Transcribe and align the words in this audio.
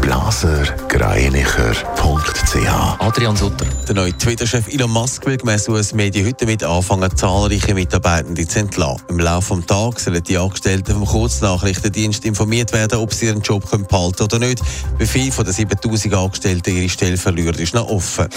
blasergreinicher.ch 0.00 2.98
Adrian 2.98 3.36
Sutter. 3.36 3.66
Der 3.88 3.94
neue 3.94 4.16
Twitter-Chef 4.16 4.68
Elon 4.68 4.90
Musk 4.90 5.26
will 5.26 5.36
gemäss 5.36 5.68
US-Medien 5.68 6.26
heute 6.26 6.44
damit 6.44 6.64
anfangen, 6.64 7.14
zahlreiche 7.16 7.74
Mitarbeitende 7.74 8.46
zu 8.46 8.60
entlassen. 8.60 9.02
Im 9.08 9.18
Laufe 9.18 9.56
des 9.56 9.66
Tages 9.66 10.04
sollen 10.04 10.22
die 10.22 10.38
Angestellten 10.38 10.92
vom 10.92 11.06
Kurznachrichtendienst 11.06 12.24
informiert 12.24 12.72
werden, 12.72 12.98
ob 12.98 13.12
sie 13.14 13.26
ihren 13.26 13.42
Job 13.42 13.68
behalten 13.70 13.88
können 13.88 14.14
oder 14.20 14.38
nicht. 14.38 14.62
Wie 14.98 15.06
viele 15.06 15.32
von 15.32 15.44
den 15.44 15.54
7000 15.54 16.14
Angestellten 16.14 16.76
ihre 16.76 16.88
Stelle 16.88 17.16
verlieren, 17.16 17.56
ist 17.56 17.74
noch 17.74 17.88
offen. 17.88 18.28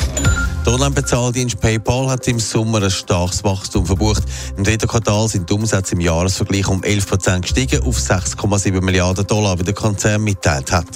Der 0.66 0.74
Online-Bezahldienst 0.74 1.60
PayPal 1.60 2.10
hat 2.10 2.28
im 2.28 2.40
Sommer 2.40 2.82
ein 2.82 2.90
starkes 2.90 3.44
Wachstum 3.44 3.86
verbucht. 3.86 4.24
Im 4.58 4.64
dritten 4.64 4.88
Quartal 4.88 5.28
sind 5.28 5.48
die 5.50 5.54
Umsätze 5.54 5.94
im 5.94 6.02
Jahresvergleich 6.02 6.68
um 6.68 6.82
11% 6.82 7.42
gestiegen 7.42 7.84
auf 7.84 7.98
6,7 7.98 8.82
Milliarden 8.82 9.28
Dollar, 9.28 9.60
wie 9.60 9.64
der 9.64 9.76
Konzern 9.76 10.24
mitteilt 10.24 10.72
hat. 10.72 10.88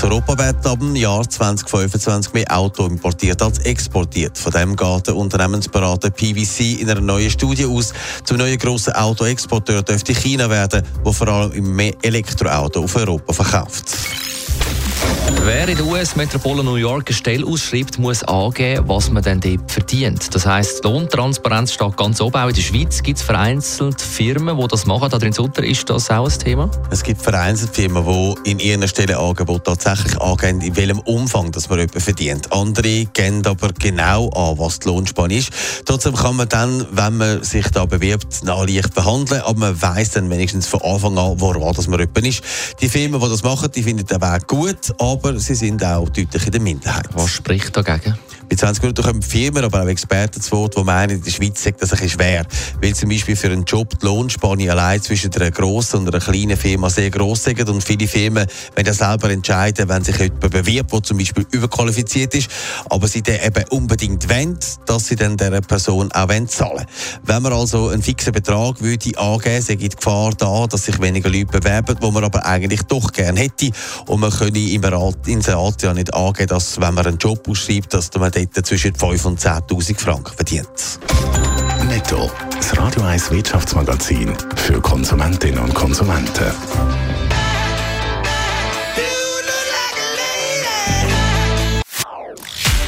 Das 0.00 0.04
Europa 0.04 0.38
wird 0.38 0.64
ab 0.64 0.78
dem 0.78 0.94
Jahr 0.94 1.28
2025 1.28 2.32
mehr 2.32 2.56
Auto 2.56 2.86
importiert 2.86 3.42
als 3.42 3.58
exportiert. 3.58 4.38
Von 4.38 4.52
dem 4.52 4.76
geht 4.76 5.08
der 5.08 5.16
Unternehmensberater 5.16 6.10
PVC 6.10 6.80
in 6.80 6.88
einer 6.88 7.00
neuen 7.00 7.28
Studie 7.28 7.66
aus. 7.66 7.92
Zum 8.22 8.36
neuen 8.36 8.58
grossen 8.58 8.92
Autoexporteur 8.92 9.82
dürfte 9.82 10.14
China 10.14 10.48
werden, 10.48 10.84
wo 11.02 11.12
vor 11.12 11.26
allem 11.26 11.74
mehr 11.74 11.94
Elektroauto 12.02 12.84
auf 12.84 12.94
Europa 12.94 13.32
verkauft. 13.32 14.07
Wer 15.44 15.66
in 15.68 15.78
der 15.78 15.86
US-Metropole 15.86 16.62
New 16.62 16.74
York 16.74 17.08
eine 17.08 17.16
Stelle 17.16 17.46
ausschreibt, 17.46 17.98
muss 17.98 18.22
angeben, 18.24 18.86
was 18.86 19.10
man 19.10 19.22
denn 19.22 19.40
dort 19.40 19.70
verdient. 19.70 20.34
Das 20.34 20.44
heisst, 20.44 20.84
Lohntransparenz 20.84 21.72
steht 21.72 21.96
ganz 21.96 22.20
oben. 22.20 22.36
Auch 22.36 22.48
in 22.48 22.54
der 22.54 22.60
Schweiz 22.60 23.02
gibt 23.02 23.18
es 23.18 23.24
vereinzelt 23.24 24.00
Firmen, 24.00 24.58
die 24.58 24.68
das 24.68 24.84
machen. 24.84 25.10
Adrian 25.12 25.32
Sutter, 25.32 25.64
ist 25.64 25.88
das 25.88 26.10
auch 26.10 26.28
ein 26.28 26.38
Thema? 26.38 26.70
Es 26.90 27.02
gibt 27.02 27.22
vereinzelt 27.22 27.74
Firmen, 27.74 28.04
die 28.04 28.50
in 28.50 28.58
ihren 28.58 28.86
Stellenangeboten 28.86 29.64
tatsächlich 29.64 30.20
angeben, 30.20 30.60
in 30.60 30.76
welchem 30.76 30.98
Umfang 31.00 31.50
dass 31.50 31.70
man 31.70 31.78
jemanden 31.78 32.00
verdient. 32.00 32.52
Andere 32.52 33.06
gehen 33.06 33.46
aber 33.46 33.72
genau 33.72 34.28
an, 34.30 34.58
was 34.58 34.80
die 34.80 34.88
Lohnspanne 34.88 35.38
ist. 35.38 35.50
Trotzdem 35.86 36.14
kann 36.14 36.36
man 36.36 36.48
dann, 36.50 36.86
wenn 36.90 37.16
man 37.16 37.42
sich 37.42 37.68
da 37.70 37.86
bewirbt, 37.86 38.42
leicht 38.44 38.94
behandeln, 38.94 39.40
aber 39.42 39.58
man 39.58 39.80
weiß 39.80 40.10
dann 40.10 40.28
wenigstens 40.28 40.66
von 40.66 40.82
Anfang 40.82 41.16
an, 41.16 41.40
woran 41.40 41.74
dass 41.74 41.88
man 41.88 42.00
jemand 42.00 42.26
ist. 42.26 42.42
Die 42.82 42.88
Firmen, 42.88 43.18
die 43.18 43.28
das 43.28 43.42
machen, 43.42 43.70
die 43.74 43.82
finden 43.82 44.04
den 44.04 44.20
Weg 44.20 44.46
gut, 44.46 44.87
aber 44.98 45.38
sie 45.38 45.54
sind 45.54 45.84
auch 45.84 46.08
deutlich 46.08 46.46
in 46.46 46.52
der 46.52 46.60
Minderheit. 46.60 47.06
Was 47.12 47.30
spricht 47.30 47.76
dagegen? 47.76 48.16
Bei 48.48 48.56
20 48.56 48.82
Minuten 48.82 49.02
kommen 49.02 49.22
Firmen, 49.22 49.64
aber 49.64 49.82
auch 49.82 49.88
Experten 49.88 50.40
zu 50.40 50.52
Wort, 50.52 50.76
die 50.76 50.84
meinen, 50.84 51.16
in 51.16 51.22
der 51.22 51.30
Schweiz 51.30 51.62
sagt 51.62 51.82
das 51.82 51.92
ein 51.92 52.08
schwer. 52.08 52.46
Weil 52.82 52.94
zum 52.94 53.08
Beispiel 53.08 53.36
für 53.36 53.48
einen 53.48 53.64
Job 53.64 53.98
die 54.00 54.06
Lohnspanne 54.06 54.70
allein 54.70 55.02
zwischen 55.02 55.32
einer 55.34 55.50
grossen 55.50 56.00
und 56.00 56.08
einer 56.08 56.24
kleinen 56.24 56.56
Firma 56.56 56.90
sehr 56.90 57.10
gross 57.10 57.46
ist. 57.46 57.68
Und 57.68 57.84
viele 57.84 58.06
Firmen 58.06 58.46
wenn 58.74 58.84
das 58.84 58.98
selber 58.98 59.30
entscheiden, 59.30 59.88
wenn 59.88 60.04
sich 60.04 60.16
jemand 60.18 60.40
bewirbt, 60.40 60.92
der 60.92 61.02
zum 61.02 61.18
Beispiel 61.18 61.46
überqualifiziert 61.50 62.34
ist, 62.34 62.48
aber 62.88 63.08
sie 63.08 63.22
dann 63.22 63.40
eben 63.44 63.64
unbedingt 63.70 64.28
wollen, 64.28 64.58
dass 64.86 65.06
sie 65.06 65.16
dann 65.16 65.36
dieser 65.36 65.60
Person 65.60 66.12
auch 66.12 66.28
zahlen 66.46 66.86
Wenn 67.24 67.42
man 67.42 67.52
also 67.52 67.88
einen 67.88 68.02
fixen 68.02 68.32
Betrag 68.32 68.80
würde 68.80 69.18
angeben, 69.18 69.66
gibt 69.66 69.82
die 69.82 69.88
Gefahr 69.88 70.32
da, 70.36 70.66
dass 70.66 70.84
sich 70.84 71.00
weniger 71.00 71.28
Leute 71.28 71.46
bewerben, 71.46 71.96
wo 72.00 72.10
man 72.10 72.24
aber 72.24 72.44
eigentlich 72.46 72.82
doch 72.82 73.12
gerne 73.12 73.40
hätte. 73.40 73.70
Und 74.06 74.20
man 74.20 74.30
könne 74.30 74.58
im 74.58 74.82
Inserat 75.26 75.82
ja 75.82 75.94
nicht 75.94 76.14
angeben, 76.14 76.48
dass, 76.48 76.80
wenn 76.80 76.94
man 76.94 77.06
einen 77.06 77.18
Job 77.18 77.48
ausschreibt, 77.48 77.94
dass 77.94 78.10
man 78.14 78.30
dort 78.46 78.66
zwischen 78.66 78.92
5.000 78.92 79.26
und 79.26 79.40
10.000 79.40 79.98
Franken 79.98 80.34
verdient. 80.34 80.68
Netto, 81.86 82.30
das 82.54 82.76
Radio 82.76 83.02
1 83.02 83.30
Wirtschaftsmagazin 83.30 84.32
für 84.56 84.80
Konsumentinnen 84.80 85.58
und 85.58 85.74
Konsumenten. 85.74 86.52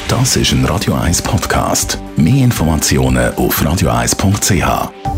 Das 0.07 0.35
ist 0.35 0.51
ein 0.51 0.65
Radio 0.65 0.93
1 0.93 1.21
Podcast. 1.21 1.97
Mehr 2.17 2.43
Informationen 2.43 3.33
auf 3.35 3.61
radio1.ch. 3.61 5.10